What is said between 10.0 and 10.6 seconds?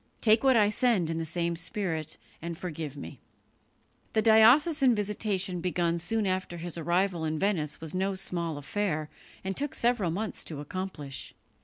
months to